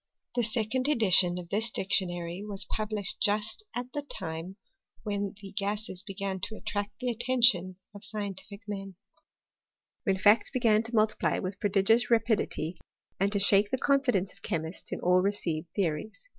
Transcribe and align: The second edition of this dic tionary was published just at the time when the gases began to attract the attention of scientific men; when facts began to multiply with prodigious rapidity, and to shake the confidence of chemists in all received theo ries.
The 0.35 0.41
second 0.41 0.87
edition 0.87 1.37
of 1.37 1.49
this 1.49 1.69
dic 1.69 1.89
tionary 1.89 2.41
was 2.43 2.65
published 2.65 3.21
just 3.21 3.61
at 3.75 3.93
the 3.93 4.01
time 4.01 4.55
when 5.03 5.35
the 5.39 5.51
gases 5.51 6.01
began 6.01 6.39
to 6.39 6.55
attract 6.55 6.99
the 6.99 7.09
attention 7.11 7.75
of 7.93 8.03
scientific 8.03 8.63
men; 8.67 8.95
when 10.03 10.17
facts 10.17 10.49
began 10.49 10.81
to 10.81 10.95
multiply 10.95 11.37
with 11.37 11.59
prodigious 11.59 12.09
rapidity, 12.09 12.77
and 13.19 13.31
to 13.31 13.37
shake 13.37 13.69
the 13.69 13.77
confidence 13.77 14.33
of 14.33 14.41
chemists 14.41 14.91
in 14.91 14.99
all 15.01 15.21
received 15.21 15.67
theo 15.75 15.91
ries. 15.91 16.27